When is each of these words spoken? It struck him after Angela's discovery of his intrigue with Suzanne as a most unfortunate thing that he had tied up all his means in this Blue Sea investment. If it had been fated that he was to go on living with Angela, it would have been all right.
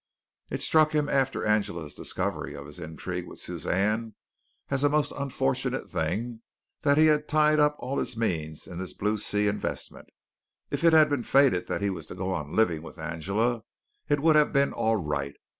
It 0.49 0.63
struck 0.63 0.93
him 0.95 1.07
after 1.07 1.45
Angela's 1.45 1.93
discovery 1.93 2.55
of 2.55 2.65
his 2.65 2.79
intrigue 2.79 3.27
with 3.27 3.39
Suzanne 3.39 4.15
as 4.69 4.83
a 4.83 4.89
most 4.89 5.11
unfortunate 5.15 5.91
thing 5.91 6.41
that 6.81 6.97
he 6.97 7.05
had 7.05 7.27
tied 7.27 7.59
up 7.59 7.75
all 7.77 7.99
his 7.99 8.17
means 8.17 8.65
in 8.65 8.79
this 8.79 8.93
Blue 8.95 9.19
Sea 9.19 9.45
investment. 9.47 10.09
If 10.71 10.83
it 10.83 10.93
had 10.93 11.07
been 11.07 11.21
fated 11.21 11.67
that 11.67 11.83
he 11.83 11.91
was 11.91 12.07
to 12.07 12.15
go 12.15 12.31
on 12.33 12.55
living 12.55 12.81
with 12.81 12.97
Angela, 12.97 13.61
it 14.09 14.21
would 14.21 14.35
have 14.35 14.51
been 14.51 14.73
all 14.73 14.95
right. 14.95 15.35